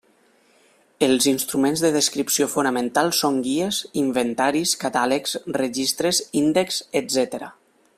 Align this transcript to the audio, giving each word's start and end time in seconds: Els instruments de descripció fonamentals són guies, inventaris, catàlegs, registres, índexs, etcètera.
Els 1.07 1.27
instruments 1.31 1.83
de 1.85 1.91
descripció 1.97 2.47
fonamentals 2.55 3.21
són 3.25 3.39
guies, 3.49 3.83
inventaris, 4.05 4.75
catàlegs, 4.87 5.39
registres, 5.63 6.27
índexs, 6.45 6.85
etcètera. 7.03 7.57